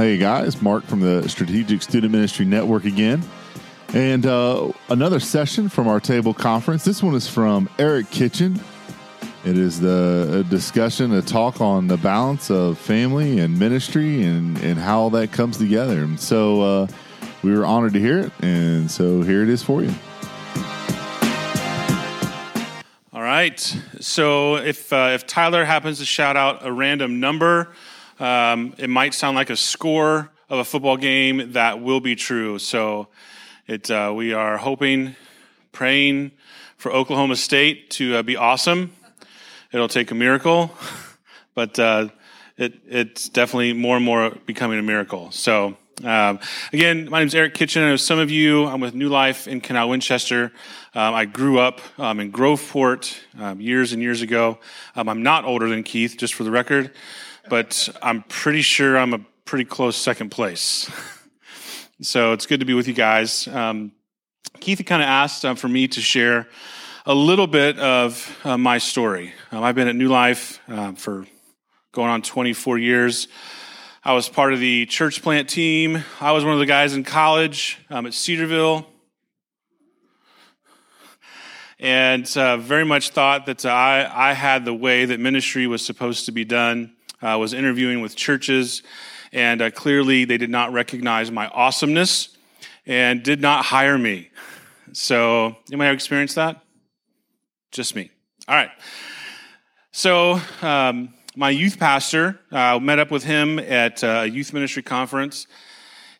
[0.00, 3.22] Hey guys, Mark from the Strategic Student Ministry Network again.
[3.92, 6.84] And uh, another session from our table conference.
[6.84, 8.58] This one is from Eric Kitchen.
[9.44, 14.56] It is the a discussion, a talk on the balance of family and ministry and,
[14.62, 16.02] and how all that comes together.
[16.02, 16.86] And so uh,
[17.42, 18.32] we were honored to hear it.
[18.40, 19.92] And so here it is for you.
[23.12, 23.60] All right.
[24.00, 27.74] So if uh, if Tyler happens to shout out a random number,
[28.20, 31.52] um, it might sound like a score of a football game.
[31.52, 32.58] That will be true.
[32.58, 33.08] So
[33.66, 35.16] it uh, we are hoping,
[35.72, 36.32] praying
[36.76, 38.92] for Oklahoma State to uh, be awesome.
[39.72, 40.74] It'll take a miracle,
[41.54, 42.08] but uh,
[42.56, 45.30] it, it's definitely more and more becoming a miracle.
[45.30, 46.40] So, um,
[46.72, 47.82] again, my name is Eric Kitchen.
[47.82, 50.52] I know some of you, I'm with New Life in Canal Winchester.
[50.94, 54.58] Um, I grew up um, in Groveport um, years and years ago.
[54.96, 56.90] Um, I'm not older than Keith, just for the record,
[57.50, 60.88] but I'm pretty sure I'm a pretty close second place.
[62.00, 63.48] so it's good to be with you guys.
[63.48, 63.90] Um,
[64.60, 66.46] Keith kind of asked uh, for me to share
[67.04, 69.34] a little bit of uh, my story.
[69.50, 71.26] Um, I've been at New Life uh, for
[71.90, 73.26] going on 24 years.
[74.04, 76.04] I was part of the church plant team.
[76.20, 78.86] I was one of the guys in college um, at Cedarville.
[81.80, 86.26] And uh, very much thought that I, I had the way that ministry was supposed
[86.26, 86.94] to be done.
[87.22, 88.82] I was interviewing with churches,
[89.32, 92.36] and uh, clearly they did not recognize my awesomeness
[92.86, 94.30] and did not hire me.
[94.92, 96.62] So, anybody have experienced that?
[97.70, 98.10] Just me.
[98.48, 98.70] All right.
[99.92, 105.46] So, um, my youth pastor, uh, met up with him at a youth ministry conference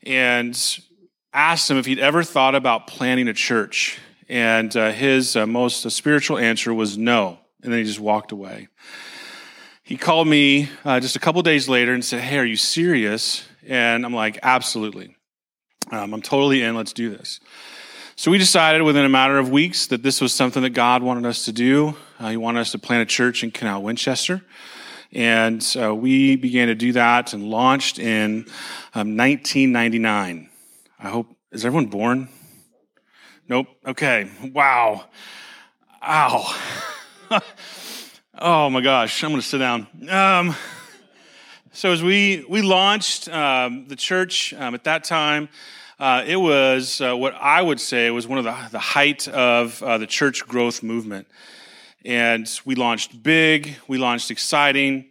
[0.05, 0.57] and
[1.33, 3.99] asked him if he'd ever thought about planning a church.
[4.29, 7.39] And uh, his uh, most uh, spiritual answer was no.
[7.63, 8.69] And then he just walked away.
[9.91, 13.45] He called me uh, just a couple days later and said, Hey, are you serious?
[13.67, 15.17] And I'm like, Absolutely.
[15.91, 16.77] Um, I'm totally in.
[16.77, 17.41] Let's do this.
[18.15, 21.27] So we decided within a matter of weeks that this was something that God wanted
[21.27, 21.97] us to do.
[22.21, 24.43] Uh, he wanted us to plant a church in Canal Winchester.
[25.11, 25.61] And
[26.01, 28.45] we began to do that and launched in
[28.95, 30.51] um, 1999.
[31.01, 32.29] I hope, is everyone born?
[33.49, 33.67] Nope.
[33.85, 34.31] Okay.
[34.55, 35.07] Wow.
[36.01, 36.57] Ow.
[38.41, 39.23] oh my gosh.
[39.23, 39.87] I'm going to sit down.
[40.09, 40.57] Um,
[41.73, 45.51] so as we, we launched um, the church um, at that time,
[45.99, 49.83] uh, it was uh, what I would say was one of the, the height of
[49.83, 51.27] uh, the church growth movement.
[52.03, 55.11] And we launched big, we launched exciting,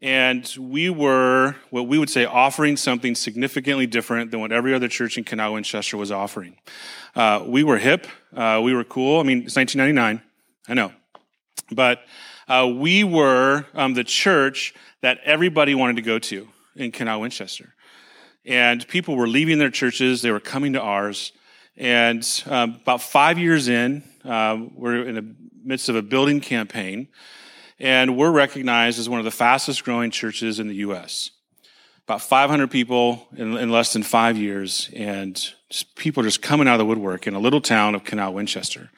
[0.00, 4.88] and we were what we would say offering something significantly different than what every other
[4.88, 6.56] church in Canal Winchester was offering.
[7.14, 9.20] Uh, we were hip, uh, we were cool.
[9.20, 10.22] I mean, it's 1999,
[10.66, 10.92] I know.
[11.70, 12.02] But
[12.50, 17.72] uh, we were um, the church that everybody wanted to go to in Canal Winchester.
[18.44, 21.30] And people were leaving their churches, they were coming to ours.
[21.76, 27.06] And um, about five years in, uh, we're in the midst of a building campaign,
[27.78, 31.30] and we're recognized as one of the fastest growing churches in the U.S.
[32.08, 35.36] About 500 people in, in less than five years, and
[35.68, 38.90] just people just coming out of the woodwork in a little town of Canal Winchester.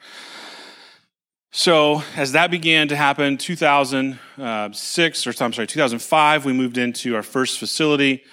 [1.55, 7.21] So, as that began to happen, 2006, or I'm sorry, 2005, we moved into our
[7.21, 8.23] first facility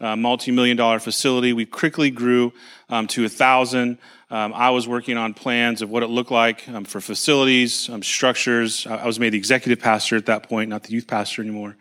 [0.00, 1.52] multi-million dollar facility.
[1.52, 2.54] We quickly grew
[2.88, 3.98] um, to a thousand.
[4.30, 8.02] Um, I was working on plans of what it looked like um, for facilities, um,
[8.02, 8.86] structures.
[8.86, 11.76] I was made the executive pastor at that point, not the youth pastor anymore,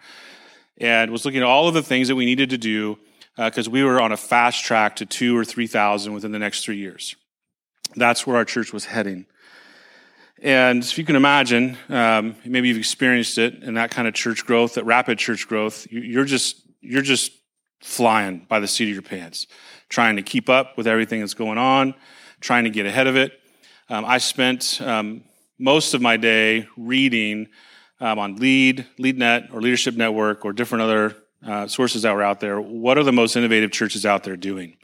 [0.80, 3.00] and was looking at all of the things that we needed to do
[3.38, 6.40] because uh, we were on a fast track to two or three thousand within the
[6.40, 7.16] next three years.
[7.96, 9.28] That's where our church was heading.
[10.42, 14.46] And if you can imagine, um, maybe you've experienced it in that kind of church
[14.46, 15.88] growth, that rapid church growth.
[15.92, 17.32] You're just you're just
[17.82, 19.48] flying by the seat of your pants,
[19.90, 21.94] trying to keep up with everything that's going on,
[22.40, 23.34] trying to get ahead of it.
[23.90, 25.24] Um, I spent um,
[25.58, 27.48] most of my day reading
[28.00, 32.40] um, on Lead, LeadNet, or Leadership Network, or different other uh, sources that were out
[32.40, 32.62] there.
[32.62, 34.78] What are the most innovative churches out there doing?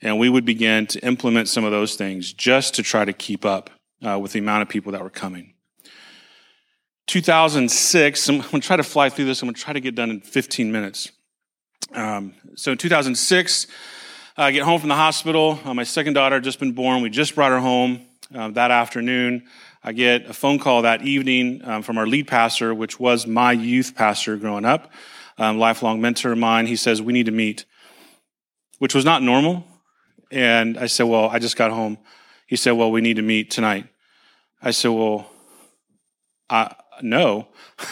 [0.00, 3.44] And we would begin to implement some of those things just to try to keep
[3.44, 3.70] up
[4.06, 5.54] uh, with the amount of people that were coming.
[7.06, 9.42] 2006, I'm to try to fly through this.
[9.42, 11.10] I'm to try to get done in 15 minutes.
[11.94, 13.66] Um, so in 2006,
[14.36, 15.58] I get home from the hospital.
[15.64, 17.02] Uh, my second daughter had just been born.
[17.02, 18.02] We just brought her home
[18.34, 19.46] uh, that afternoon.
[19.82, 23.52] I get a phone call that evening um, from our lead pastor, which was my
[23.52, 24.92] youth pastor growing up,
[25.38, 26.66] um, lifelong mentor of mine.
[26.66, 27.64] He says, We need to meet,
[28.78, 29.64] which was not normal.
[30.30, 31.96] And I said, Well, I just got home.
[32.48, 33.86] He said, Well, we need to meet tonight.
[34.60, 35.30] I said, Well,
[36.50, 37.48] I, no.
[37.78, 37.84] uh,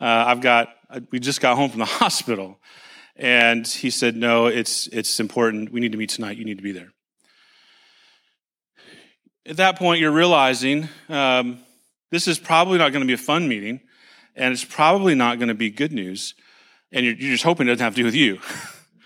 [0.00, 0.68] I've got,
[1.10, 2.58] we just got home from the hospital.
[3.16, 5.72] And he said, No, it's, it's important.
[5.72, 6.38] We need to meet tonight.
[6.38, 6.92] You need to be there.
[9.44, 11.58] At that point, you're realizing um,
[12.12, 13.80] this is probably not going to be a fun meeting,
[14.36, 16.34] and it's probably not going to be good news.
[16.92, 18.38] And you're, you're, just hoping it doesn't have to do with you.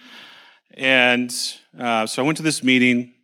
[0.75, 1.35] and
[1.79, 3.15] uh, so I went to this meeting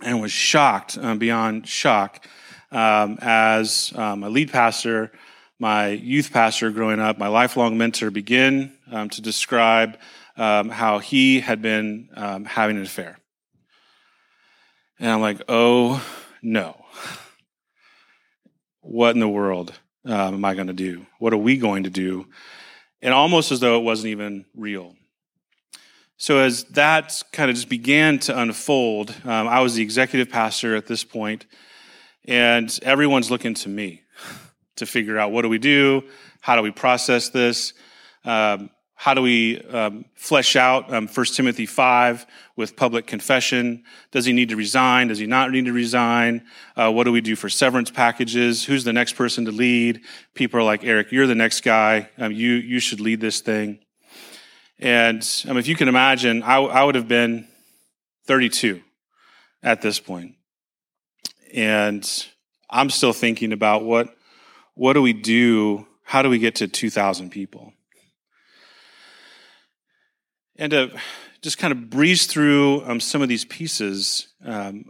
[0.00, 2.24] and was shocked um, beyond shock
[2.70, 5.12] um, as um, a lead pastor,
[5.58, 9.98] my youth pastor growing up, my lifelong mentor, begin um, to describe
[10.36, 13.18] um, how he had been um, having an affair.
[14.98, 16.04] And I'm like, oh
[16.42, 16.84] no.
[18.80, 19.72] What in the world
[20.04, 21.06] um, am I going to do?
[21.18, 22.26] What are we going to do?
[23.02, 24.96] And almost as though it wasn't even real.
[26.20, 30.74] So, as that kind of just began to unfold, um, I was the executive pastor
[30.74, 31.46] at this point,
[32.24, 34.02] and everyone's looking to me
[34.76, 36.02] to figure out what do we do?
[36.40, 37.72] How do we process this?
[38.24, 42.26] Um, how do we um, flesh out um, 1 Timothy 5
[42.56, 43.84] with public confession?
[44.10, 45.06] Does he need to resign?
[45.06, 46.44] Does he not need to resign?
[46.74, 48.64] Uh, what do we do for severance packages?
[48.64, 50.00] Who's the next person to lead?
[50.34, 52.10] People are like, Eric, you're the next guy.
[52.18, 53.78] Um, you, you should lead this thing.
[54.78, 57.48] And um, if you can imagine, I, I would have been
[58.26, 58.80] 32
[59.62, 60.34] at this point.
[61.54, 62.08] And
[62.70, 64.14] I'm still thinking about what,
[64.74, 65.86] what do we do?
[66.02, 67.72] How do we get to 2,000 people?
[70.58, 70.90] and to
[71.40, 74.86] just kind of breeze through um, some of these pieces, um,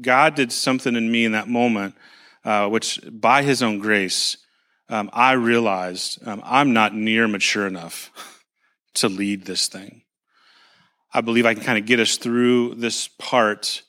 [0.00, 1.94] God did something in me in that moment,
[2.44, 4.38] uh, which by His own grace,
[4.88, 8.10] um, I realized um, I'm not near mature enough
[8.94, 10.02] to lead this thing.
[11.12, 13.82] I believe I can kind of get us through this part,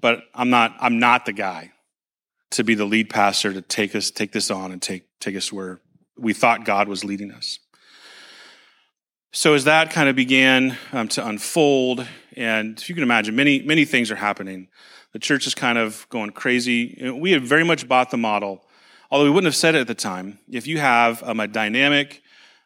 [0.00, 0.76] but I'm not.
[0.78, 1.72] I'm not the guy
[2.50, 5.52] to be the lead pastor to take us take this on and take take us
[5.52, 5.80] where
[6.16, 7.58] we thought God was leading us.
[9.32, 13.60] So as that kind of began um, to unfold, and if you can imagine, many
[13.62, 14.68] many things are happening.
[15.12, 17.10] The church is kind of going crazy.
[17.10, 18.64] We had very much bought the model,
[19.10, 20.38] although we wouldn't have said it at the time.
[20.48, 22.22] If you have um, a dynamic,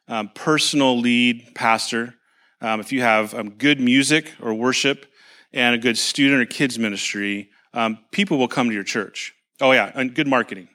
[0.08, 2.14] um, personal lead pastor,
[2.60, 5.06] um, if you have um, good music or worship,
[5.52, 9.34] and a good student or kids ministry, um, people will come to your church.
[9.60, 10.68] Oh yeah, and good marketing.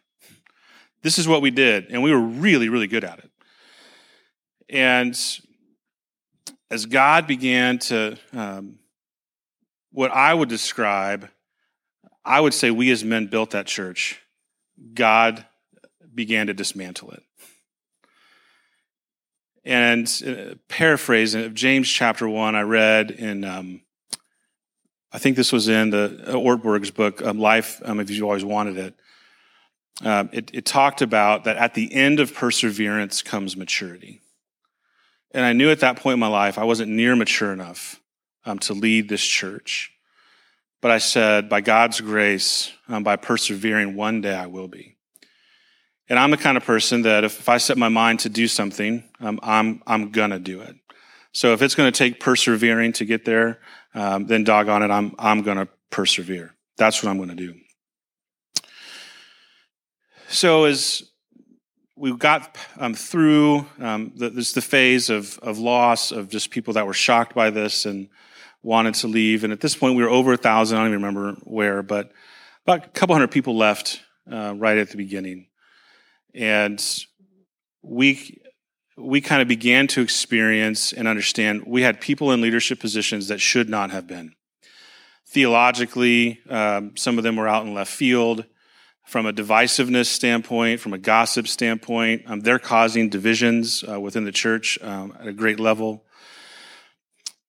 [1.02, 3.30] This is what we did, and we were really, really good at it.
[4.70, 5.18] And
[6.70, 8.80] as God began to, um,
[9.92, 11.30] what I would describe,
[12.26, 14.22] I would say we as men built that church.
[14.94, 15.46] God
[16.14, 17.24] began to dismantle it.
[19.68, 23.82] And uh, paraphrasing of James chapter 1, I read in, um,
[25.12, 28.46] I think this was in the uh, Ortberg's book, um, Life, um, if you always
[28.46, 28.96] wanted it.
[30.06, 30.52] Um, it.
[30.54, 34.22] It talked about that at the end of perseverance comes maturity.
[35.32, 38.00] And I knew at that point in my life I wasn't near mature enough
[38.46, 39.92] um, to lead this church.
[40.82, 44.97] But I said, by God's grace, um, by persevering, one day I will be.
[46.10, 48.48] And I'm the kind of person that if, if I set my mind to do
[48.48, 50.76] something, um, I'm, I'm going to do it.
[51.34, 53.60] So if it's going to take persevering to get there,
[53.94, 56.56] um, then doggone it, I'm, I'm going to persevere.
[56.78, 57.56] That's what I'm going to do.
[60.30, 61.04] So as
[61.98, 66.76] we got um, through um, the, this the phase of, of loss of just people
[66.76, 68.08] that were shocked by this and
[68.62, 69.44] wanted to leave.
[69.44, 70.78] And at this point, we were over a thousand.
[70.78, 72.12] I don't even remember where, but
[72.66, 75.47] about a couple hundred people left uh, right at the beginning,
[76.34, 77.06] and
[77.82, 78.42] we
[78.98, 83.40] we kind of began to experience and understand we had people in leadership positions that
[83.40, 84.34] should not have been.
[85.30, 88.46] Theologically, um, some of them were out in left field
[89.06, 92.24] from a divisiveness standpoint, from a gossip standpoint.
[92.28, 96.04] Um, they're causing divisions uh, within the church um, at a great level.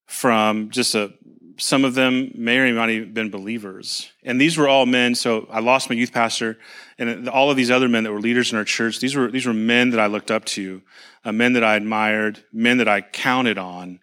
[0.06, 1.12] From just a,
[1.58, 4.10] some of them may or may not even been believers.
[4.22, 5.14] And these were all men.
[5.14, 6.58] So I lost my youth pastor,
[6.98, 9.00] and all of these other men that were leaders in our church.
[9.00, 10.82] These were these were men that I looked up to,
[11.24, 14.00] uh, men that I admired, men that I counted on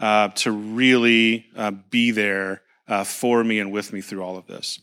[0.00, 4.46] uh, to really uh, be there uh, for me and with me through all of
[4.46, 4.80] this.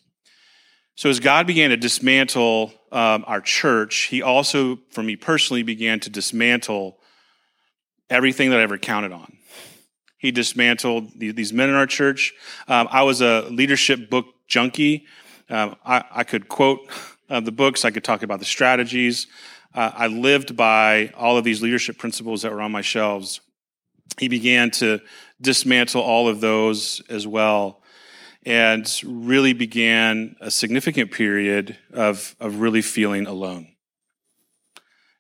[0.96, 6.00] So, as God began to dismantle um, our church, He also, for me personally, began
[6.02, 7.00] to dismantle
[8.10, 9.38] everything that I ever counted on.
[10.24, 12.34] He dismantled these men in our church.
[12.70, 15.06] Um, I was a leadership book junkie.
[15.50, 16.80] Um, I, I, could quote
[17.30, 19.28] uh, the books, I could talk about the strategies.
[19.76, 23.42] Uh, I lived by all of these leadership principles that were on my shelves.
[24.18, 25.02] He began to
[25.42, 27.84] dismantle all of those as well
[28.46, 33.73] and really began a significant period of, of really feeling alone.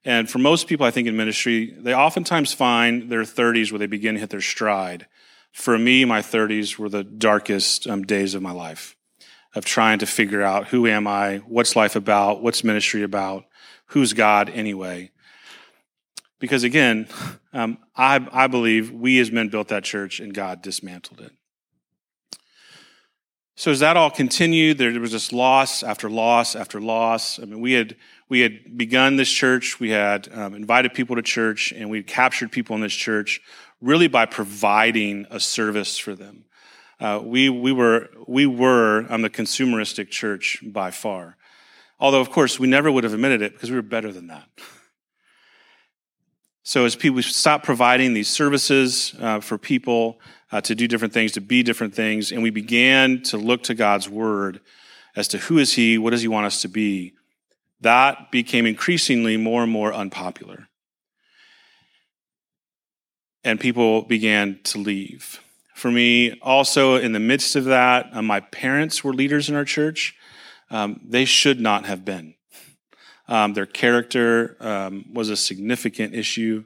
[0.06, 3.88] And for most people, I think in ministry, they oftentimes find their 30s where they
[3.88, 5.08] begin to hit their stride.
[5.52, 8.96] For me, my 30s were the darkest um, days of my life
[9.56, 13.46] of trying to figure out who am I, what's life about, what's ministry about,
[13.88, 15.12] who's God anyway.
[16.40, 17.08] Because again,
[17.54, 21.32] um, I, I believe we as men built that church and God dismantled it.
[23.56, 27.40] So as that all continued, there was just loss after loss after loss.
[27.40, 27.96] I mean, we had
[28.28, 32.52] we had begun this church, we had um, invited people to church, and we captured
[32.52, 33.42] people in this church
[33.80, 36.46] really by providing a service for them.
[37.00, 41.38] Uh, we we were we were um, the consumeristic church by far,
[42.00, 44.48] although of course we never would have admitted it because we were better than that.
[46.64, 50.20] So as people stopped providing these services uh, for people
[50.52, 53.74] uh, to do different things, to be different things, and we began to look to
[53.74, 54.62] God's word
[55.16, 57.14] as to who is He, what does He want us to be,
[57.82, 60.70] that became increasingly more and more unpopular.
[63.44, 65.42] And people began to leave.
[65.76, 69.66] For me, also in the midst of that, uh, my parents were leaders in our
[69.66, 70.16] church.
[70.70, 72.36] Um, they should not have been.
[73.28, 76.66] Um, their character um, was a significant issue.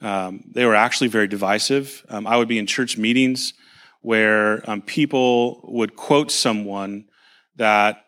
[0.00, 2.04] Um, they were actually very divisive.
[2.08, 3.54] Um, I would be in church meetings
[4.00, 7.06] where um, people would quote someone
[7.56, 8.04] that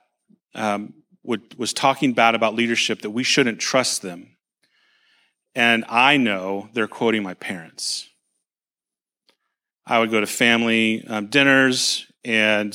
[0.54, 0.94] um,
[1.24, 4.36] would, was talking bad about leadership that we shouldn't trust them.
[5.54, 8.08] And I know they're quoting my parents.
[9.84, 12.72] I would go to family dinners, and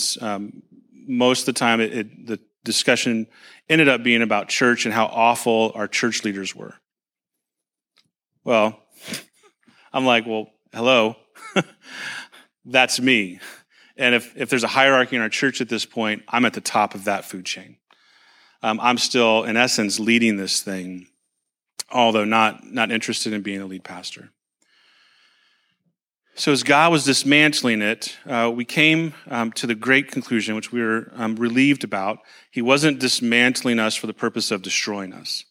[1.08, 3.28] most of the time, it, it, the discussion
[3.70, 6.76] ended up being about church and how awful our church leaders were.
[8.44, 8.80] Well,
[9.92, 11.16] I'm like, well, hello,
[12.66, 13.40] that's me.
[13.98, 16.62] And if, if there's a hierarchy in our church at this point, I'm at the
[16.62, 17.78] top of that food chain.
[18.62, 21.08] Um, I'm still, in essence, leading this thing,
[21.92, 24.32] although not, not interested in being a lead pastor.
[26.38, 30.70] So, as God was dismantling it, uh, we came um, to the great conclusion, which
[30.70, 32.20] we were um, relieved about.
[32.52, 35.46] He wasn't dismantling us for the purpose of destroying us,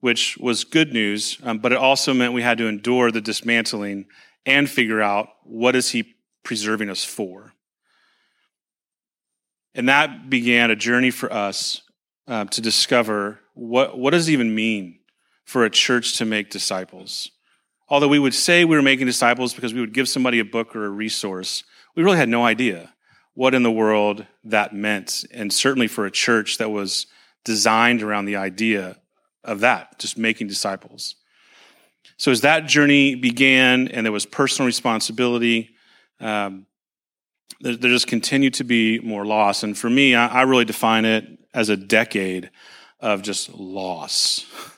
[0.00, 4.06] which was good news, um, but it also meant we had to endure the dismantling
[4.46, 7.52] and figure out what is He preserving us for.
[9.74, 11.82] And that began a journey for us
[12.26, 15.00] uh, to discover what, what does it even mean
[15.44, 17.30] for a church to make disciples?
[17.88, 20.76] Although we would say we were making disciples because we would give somebody a book
[20.76, 21.64] or a resource,
[21.96, 22.92] we really had no idea
[23.34, 25.24] what in the world that meant.
[25.32, 27.06] And certainly for a church that was
[27.44, 28.96] designed around the idea
[29.44, 31.14] of that, just making disciples.
[32.16, 35.70] So as that journey began and there was personal responsibility,
[36.20, 36.66] um,
[37.60, 39.62] there, there, just continued to be more loss.
[39.62, 42.50] And for me, I, I really define it as a decade
[43.00, 44.44] of just loss.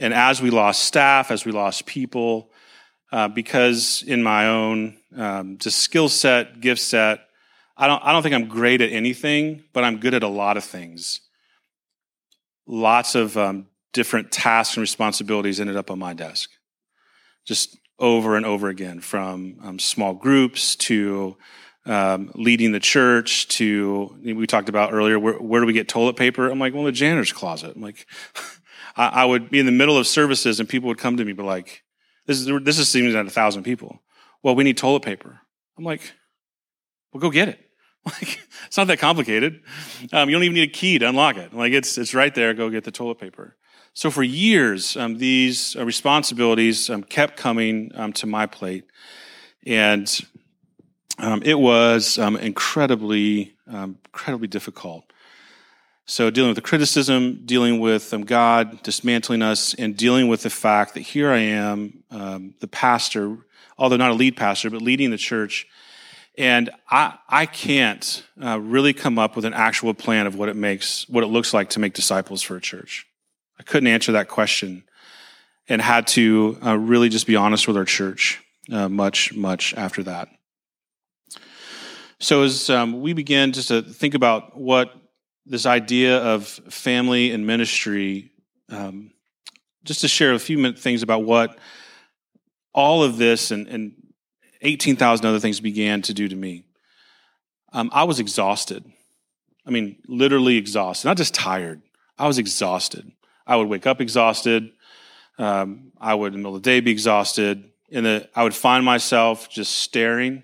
[0.00, 2.50] And as we lost staff, as we lost people,
[3.12, 7.20] uh, because in my own um, just skill set, gift set,
[7.76, 10.56] I don't, I don't think I'm great at anything, but I'm good at a lot
[10.56, 11.20] of things.
[12.66, 16.50] Lots of um, different tasks and responsibilities ended up on my desk,
[17.46, 21.36] just over and over again, from um, small groups to
[21.86, 26.16] um, leading the church to we talked about earlier where, where, do we get toilet
[26.16, 26.48] paper?
[26.48, 27.74] I'm like well the janitor's closet.
[27.74, 28.06] I'm like
[29.00, 31.32] I, I, would be in the middle of services and people would come to me,
[31.32, 31.82] be like,
[32.26, 34.02] this is, this is seeming at a thousand people.
[34.42, 35.40] Well, we need toilet paper.
[35.78, 36.12] I'm like,
[37.12, 37.58] well, go get it.
[38.06, 39.60] Like, it's not that complicated.
[40.10, 41.52] Um, you don't even need a key to unlock it.
[41.52, 42.54] Like, it's, it's right there.
[42.54, 43.58] Go get the toilet paper.
[43.92, 48.84] So for years, um, these uh, responsibilities um, kept coming um, to my plate.
[49.66, 50.08] And
[51.18, 55.04] um, it was um, incredibly, incredibly difficult.
[56.10, 60.50] So, dealing with the criticism, dealing with um, God dismantling us, and dealing with the
[60.50, 63.36] fact that here I am, um, the pastor,
[63.78, 65.68] although not a lead pastor, but leading the church.
[66.36, 70.56] And I, I can't uh, really come up with an actual plan of what it
[70.56, 73.06] makes, what it looks like to make disciples for a church.
[73.60, 74.82] I couldn't answer that question
[75.68, 80.02] and had to uh, really just be honest with our church uh, much, much after
[80.02, 80.28] that.
[82.18, 84.92] So as um, we begin just to think about what
[85.46, 88.30] this idea of family and ministry,
[88.68, 89.12] um,
[89.84, 91.58] just to share a few things about what
[92.72, 93.92] all of this and, and
[94.62, 96.64] 18,000 other things began to do to me.
[97.72, 98.84] Um, I was exhausted.
[99.66, 101.82] I mean, literally exhausted, not just tired.
[102.18, 103.10] I was exhausted.
[103.46, 104.70] I would wake up exhausted.
[105.38, 107.70] Um, I would, in the middle of the day, be exhausted.
[107.90, 110.42] And I would find myself just staring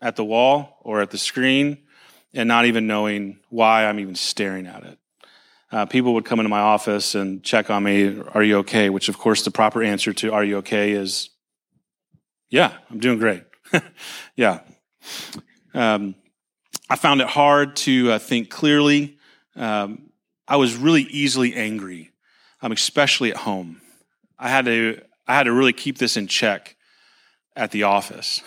[0.00, 1.78] at the wall or at the screen
[2.36, 4.98] and not even knowing why I'm even staring at it.
[5.72, 8.90] uh, people would come into my office and check on me, Are you okay?
[8.90, 11.30] Which, of course, the proper answer to Are you okay is,
[12.50, 13.42] Yeah, I'm doing great.
[14.36, 14.60] yeah.
[15.74, 16.14] Um,
[16.88, 19.18] I found it hard to uh, think clearly.
[19.56, 20.10] Um,
[20.46, 22.12] I was really easily angry,
[22.62, 23.80] um, especially at home.
[24.38, 26.76] I had to I had to really keep this in check
[27.56, 28.42] at the office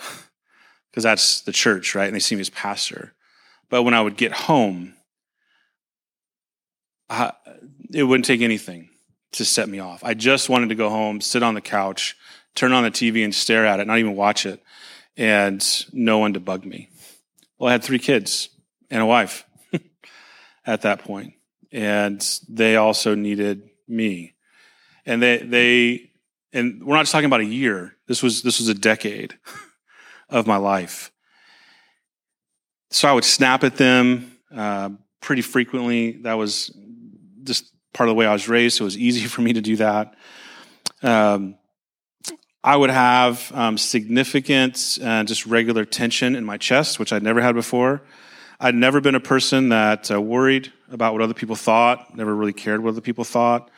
[0.90, 2.06] because that's the church, right?
[2.06, 3.12] And they see me as pastor.
[3.70, 4.94] But when I would get home,
[7.08, 7.32] I,
[7.92, 8.90] it wouldn't take anything
[9.32, 10.04] to set me off.
[10.04, 12.16] I just wanted to go home, sit on the couch,
[12.54, 14.62] turn on the TV and stare at it, not even watch it,
[15.16, 16.88] and no one to bug me.
[17.58, 18.48] Well, I had three kids
[18.90, 19.46] and a wife
[20.66, 21.34] at that point,
[21.70, 24.34] and they also needed me.
[25.06, 26.10] And they, they,
[26.52, 27.96] and we're not just talking about a year.
[28.08, 29.38] This was, this was a decade
[30.28, 31.12] of my life.
[32.90, 36.12] So I would snap at them uh, pretty frequently.
[36.22, 36.76] That was
[37.44, 39.60] just part of the way I was raised, so it was easy for me to
[39.60, 40.14] do that.
[41.02, 41.56] Um,
[42.62, 47.40] I would have um, significant, uh, just regular tension in my chest, which I'd never
[47.40, 48.02] had before.
[48.58, 52.52] I'd never been a person that uh, worried about what other people thought, never really
[52.52, 53.70] cared what other people thought.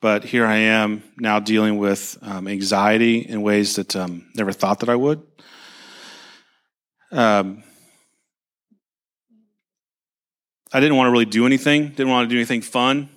[0.00, 4.80] But here I am now dealing with um, anxiety in ways that um, never thought
[4.80, 5.22] that I would.
[7.12, 7.62] Um,
[10.72, 13.08] I didn't want to really do anything, didn't want to do anything fun.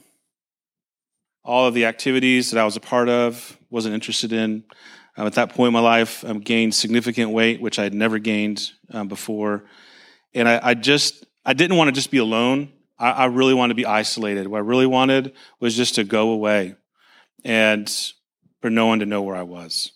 [1.44, 4.64] All of the activities that I was a part of, wasn't interested in.
[5.18, 7.94] Um, at that point in my life, I um, gained significant weight, which I had
[7.94, 9.66] never gained um, before.
[10.34, 12.72] And I, I, just, I didn't want to just be alone.
[13.00, 14.48] I, I really wanted to be isolated.
[14.48, 16.76] What I really wanted was just to go away
[17.44, 17.90] and
[18.62, 19.92] for no one to know where I was.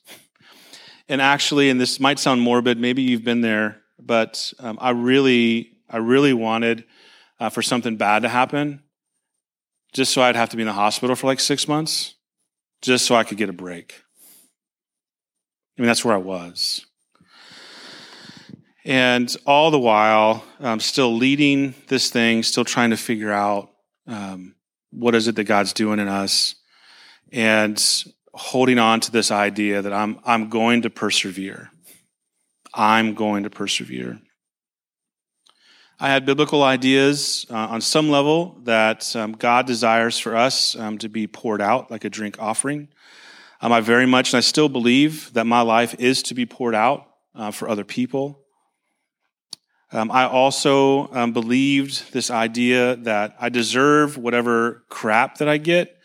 [1.07, 5.73] And actually, and this might sound morbid, maybe you've been there, but um, I really,
[5.89, 6.85] I really wanted
[7.43, 8.81] uh, for something bad to happen,
[9.91, 12.15] just so I'd have to be in the hospital for like six months,
[12.81, 14.01] just so I could get a break.
[15.77, 16.85] I mean, that's where I was.
[18.85, 23.71] And all the while, I'm still leading this thing, still trying to figure out
[24.07, 24.55] um,
[24.91, 26.55] what is it that God's doing in us,
[27.33, 31.71] and holding on to this idea that I'm, I'm going to persevere.
[32.73, 34.21] I'm going to persevere.
[36.03, 40.97] I had biblical ideas uh, on some level that um, God desires for us um,
[40.97, 42.89] to be poured out like a drink offering.
[43.61, 46.75] Um, I very much, and I still believe that my life is to be poured
[46.75, 48.41] out uh, for other people.
[49.93, 55.97] Um, I also um, believed this idea that I deserve whatever crap that I get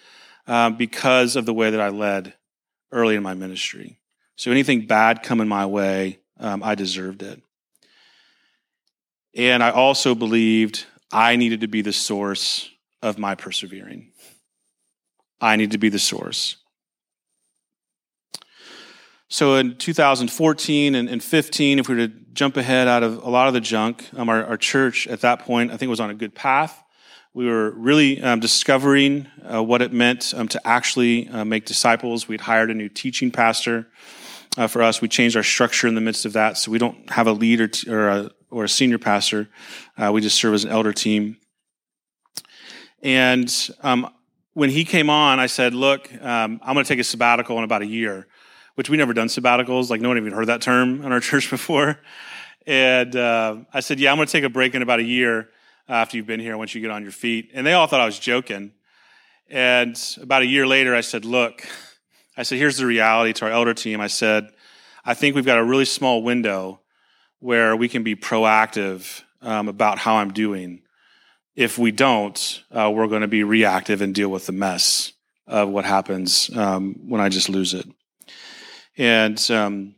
[0.46, 2.34] uh, because of the way that I led
[2.92, 3.98] early in my ministry.
[4.36, 7.42] So anything bad coming my way, um, I deserved it.
[9.34, 12.68] And I also believed I needed to be the source
[13.02, 14.12] of my persevering.
[15.40, 16.56] I need to be the source.
[19.28, 23.28] So in 2014 and, and 15, if we were to jump ahead out of a
[23.28, 26.08] lot of the junk, um, our, our, church at that point, I think, was on
[26.08, 26.82] a good path.
[27.34, 32.26] We were really um, discovering uh, what it meant um, to actually uh, make disciples.
[32.26, 33.86] We'd hired a new teaching pastor
[34.56, 35.02] uh, for us.
[35.02, 37.60] We changed our structure in the midst of that, so we don't have a lead
[37.60, 39.48] or, t- or a or a senior pastor.
[39.96, 41.36] Uh, we just serve as an elder team.
[43.02, 44.12] And um,
[44.54, 47.64] when he came on, I said, Look, um, I'm going to take a sabbatical in
[47.64, 48.26] about a year,
[48.74, 49.90] which we never done sabbaticals.
[49.90, 52.00] Like, no one even heard that term in our church before.
[52.66, 55.48] And uh, I said, Yeah, I'm going to take a break in about a year
[55.88, 57.50] after you've been here once you get on your feet.
[57.54, 58.72] And they all thought I was joking.
[59.48, 61.66] And about a year later, I said, Look,
[62.36, 64.00] I said, here's the reality to our elder team.
[64.00, 64.50] I said,
[65.04, 66.80] I think we've got a really small window
[67.40, 70.82] where we can be proactive um, about how I'm doing.
[71.54, 75.12] If we don't, uh, we're going to be reactive and deal with the mess
[75.46, 77.86] of what happens um, when I just lose it.
[78.96, 79.94] And um,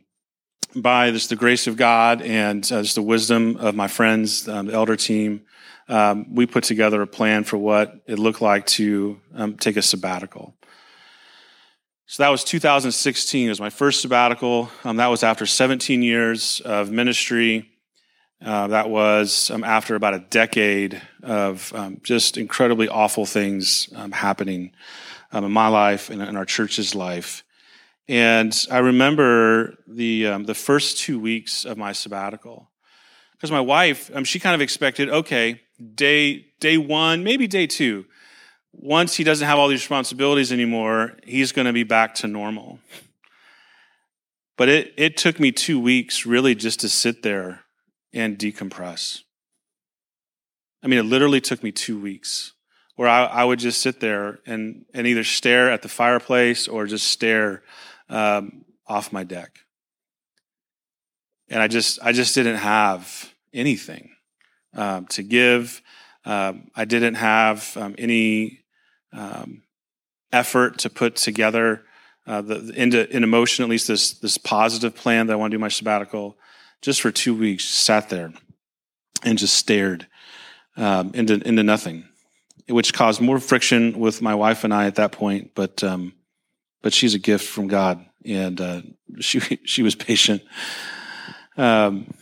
[0.75, 4.67] by this, the grace of God and uh, just the wisdom of my friends, um,
[4.67, 5.41] the elder team,
[5.89, 9.81] um, we put together a plan for what it looked like to um, take a
[9.81, 10.55] sabbatical.
[12.11, 13.45] So that was 2016.
[13.45, 14.69] It was my first sabbatical.
[14.83, 17.69] Um, that was after 17 years of ministry.
[18.43, 24.11] Uh, that was um, after about a decade of um, just incredibly awful things um,
[24.11, 24.73] happening
[25.31, 27.45] um, in my life and in our church's life.
[28.09, 32.69] And I remember the um, the first two weeks of my sabbatical
[33.31, 35.61] because my wife, she kind of expected, okay,
[35.95, 38.03] day day one, maybe day two
[38.73, 42.79] once he doesn't have all these responsibilities anymore, he's going to be back to normal.
[44.57, 47.61] But it, it took me two weeks really just to sit there
[48.13, 49.21] and decompress.
[50.83, 52.53] I mean, it literally took me two weeks
[52.95, 56.85] where I, I, would just sit there and, and either stare at the fireplace or
[56.85, 57.63] just stare
[58.09, 59.59] um, off my deck.
[61.49, 64.11] And I just I just didn't have anything
[64.73, 65.81] um, to give.
[66.23, 68.60] Um, I didn't have um, any
[69.13, 69.63] um,
[70.31, 71.83] effort to put together
[72.27, 75.57] uh, the, into in emotion at least this this positive plan that I want to
[75.57, 76.37] do my sabbatical.
[76.81, 78.33] Just for two weeks, sat there
[79.23, 80.07] and just stared
[80.77, 82.05] um, into into nothing,
[82.67, 85.51] which caused more friction with my wife and I at that point.
[85.55, 86.13] But um,
[86.81, 88.81] but she's a gift from God, and uh,
[89.19, 90.41] she she was patient.
[91.57, 92.13] Um,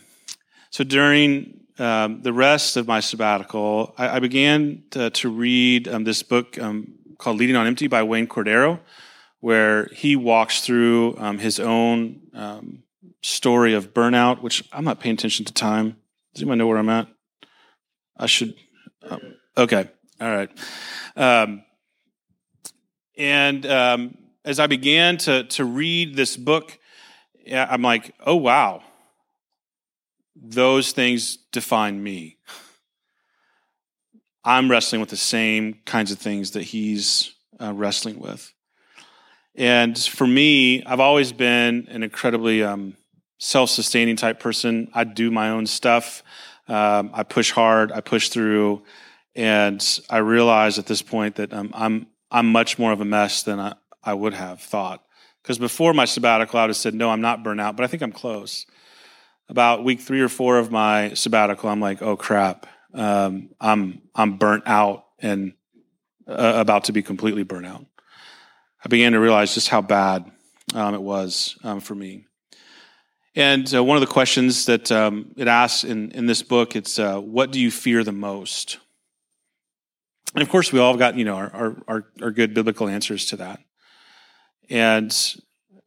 [0.70, 6.04] so during um, the rest of my sabbatical, I, I began to, to read um,
[6.04, 8.80] this book um, called "Leading on Empty" by Wayne Cordeiro,
[9.40, 12.20] where he walks through um, his own
[13.22, 14.42] story of burnout.
[14.42, 15.96] Which I'm not paying attention to time.
[16.34, 17.08] Does anyone know where I'm at?
[18.16, 18.54] I should.
[19.08, 19.88] Um, okay.
[20.20, 20.50] All right.
[21.16, 21.64] Um,
[23.16, 26.78] and um, as I began to to read this book,
[27.50, 28.82] I'm like, oh wow,
[30.40, 32.38] those things define me.
[34.42, 38.52] I'm wrestling with the same kinds of things that he's uh, wrestling with.
[39.54, 42.96] And for me, I've always been an incredibly um,
[43.38, 44.90] self sustaining type person.
[44.94, 46.22] I do my own stuff.
[46.68, 48.82] Um, I push hard, I push through,
[49.34, 53.42] and I realize at this point that um, I'm I'm much more of a mess
[53.42, 53.74] than I,
[54.04, 55.04] I would have thought.
[55.42, 57.86] Because before my sabbatical, I would have said, no, I'm not burnt out, but I
[57.88, 58.66] think I'm close.
[59.50, 64.36] About week three or four of my sabbatical, I'm like, oh crap, um, I'm I'm
[64.36, 65.54] burnt out and
[66.28, 67.84] uh, about to be completely burnt out.
[68.84, 70.30] I began to realize just how bad
[70.72, 72.26] um, it was um, for me.
[73.34, 77.00] And uh, one of the questions that um, it asks in, in this book, it's
[77.00, 78.78] uh, what do you fear the most?
[80.32, 83.36] And of course, we all got you know our, our, our good biblical answers to
[83.38, 83.58] that.
[84.68, 85.12] And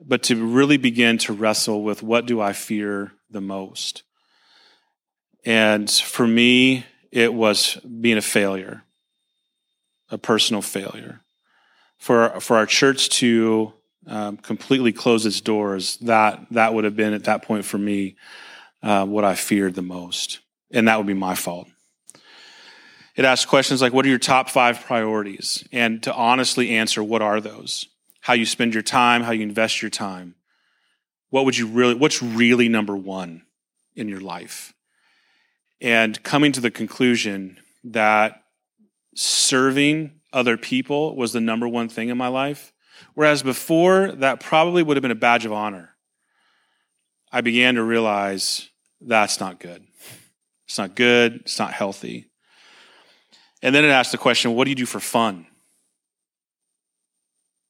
[0.05, 4.03] but to really begin to wrestle with what do I fear the most?
[5.45, 8.83] And for me, it was being a failure,
[10.09, 11.21] a personal failure.
[11.97, 13.73] For for our church to
[14.07, 18.15] um, completely close its doors, that that would have been at that point for me
[18.81, 20.39] uh, what I feared the most,
[20.71, 21.67] and that would be my fault.
[23.15, 27.21] It asks questions like, "What are your top five priorities?" and to honestly answer, "What
[27.21, 27.87] are those?"
[28.21, 30.35] How you spend your time, how you invest your time.
[31.33, 31.95] What would you really?
[31.95, 33.41] What's really number one
[33.95, 34.73] in your life?
[35.81, 38.43] And coming to the conclusion that
[39.15, 42.73] serving other people was the number one thing in my life
[43.13, 45.95] Whereas before, that probably would have been a badge of honor.
[47.31, 48.69] I began to realize
[49.01, 49.85] that's not good.
[50.67, 51.41] It's not good.
[51.41, 52.29] It's not healthy.
[53.61, 55.47] And then it asked the question what do you do for fun?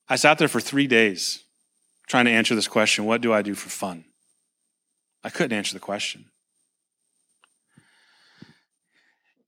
[0.08, 1.43] I sat there for three days
[2.08, 4.06] trying to answer this question what do I do for fun?
[5.24, 6.26] I couldn't answer the question.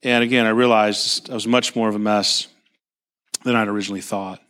[0.02, 2.48] And again, I realized I was much more of a mess
[3.44, 4.40] than I'd originally thought.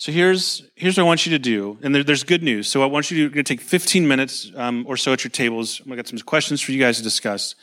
[0.00, 2.68] So here's here's what I want you to do, and there, there's good news.
[2.68, 5.24] So I want you to, you're going to take 15 minutes um, or so at
[5.24, 5.78] your tables.
[5.78, 7.56] To get some questions for you guys to discuss,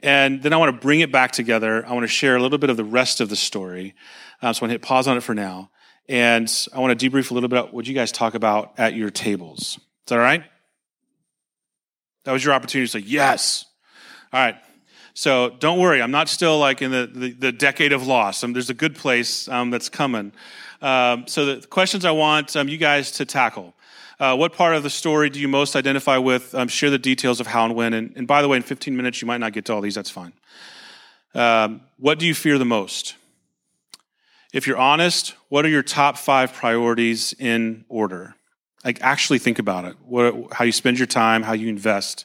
[0.00, 1.86] and then I want to bring it back together.
[1.86, 3.94] I want to share a little bit of the rest of the story.
[4.42, 5.70] Um, so I want to hit pause on it for now,
[6.10, 8.94] and I want to debrief a little bit about what you guys talk about at
[8.94, 9.78] your tables.
[9.78, 10.42] Is that all right?
[12.24, 13.64] That was your opportunity to say yes.
[14.32, 14.56] All right.
[15.14, 18.42] So don't worry, I'm not still like in the, the, the decade of loss.
[18.42, 20.32] Um, there's a good place um, that's coming.
[20.82, 23.74] Um, so the questions I want um, you guys to tackle.
[24.18, 26.54] Uh, what part of the story do you most identify with?
[26.56, 27.94] Um, share the details of how and when.
[27.94, 29.94] And, and, by the way, in 15 minutes, you might not get to all these.
[29.94, 30.32] That's fine.
[31.34, 33.14] Um, what do you fear the most?
[34.52, 38.34] If you're honest, what are your top five priorities in order?
[38.84, 39.96] Like, actually think about it.
[40.04, 42.24] What, how you spend your time, how you invest.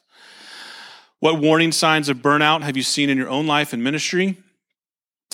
[1.19, 4.38] What warning signs of burnout have you seen in your own life and ministry?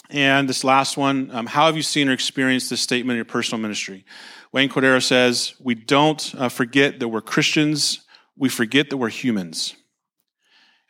[0.09, 3.25] And this last one, um, how have you seen or experienced this statement in your
[3.25, 4.03] personal ministry?
[4.51, 8.01] Wayne Cordeiro says, We don't uh, forget that we're Christians,
[8.35, 9.75] we forget that we're humans.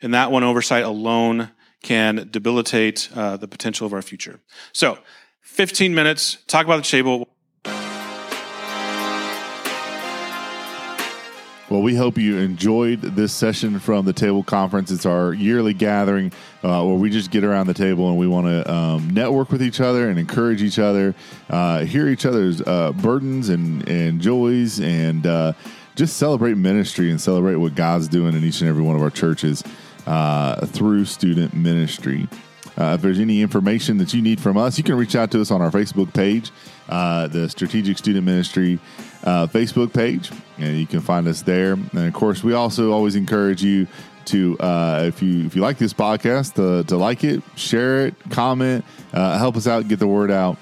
[0.00, 1.50] And that one oversight alone
[1.82, 4.40] can debilitate uh, the potential of our future.
[4.72, 4.98] So,
[5.42, 7.28] 15 minutes, talk about the table.
[11.68, 14.90] Well, we hope you enjoyed this session from the Table Conference.
[14.90, 16.30] It's our yearly gathering
[16.62, 19.62] uh, where we just get around the table and we want to um, network with
[19.62, 21.14] each other and encourage each other,
[21.48, 25.54] uh, hear each other's uh, burdens and, and joys, and uh,
[25.96, 29.10] just celebrate ministry and celebrate what God's doing in each and every one of our
[29.10, 29.64] churches
[30.06, 32.28] uh, through student ministry.
[32.78, 35.40] Uh, if there's any information that you need from us, you can reach out to
[35.40, 36.50] us on our Facebook page,
[36.88, 38.78] uh, the Strategic Student Ministry
[39.24, 41.74] uh, Facebook page, and you can find us there.
[41.74, 43.86] And of course, we also always encourage you
[44.26, 48.14] to uh, if you if you like this podcast to, to like it, share it,
[48.30, 50.56] comment, uh, help us out, get the word out,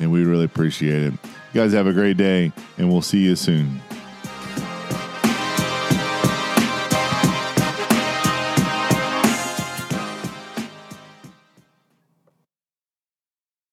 [0.00, 1.14] and we really appreciate it.
[1.52, 3.80] You guys have a great day, and we'll see you soon.